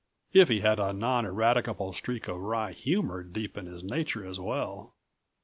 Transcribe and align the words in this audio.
if 0.33 0.49
he 0.49 0.61
had 0.61 0.79
a 0.79 0.91
non 0.91 1.25
eradicable 1.25 1.93
streak 1.93 2.27
of 2.27 2.39
wry 2.39 2.71
humor 2.71 3.21
deep 3.21 3.55
in 3.55 3.67
his 3.67 3.83
nature 3.83 4.25
as 4.25 4.39
well. 4.39 4.95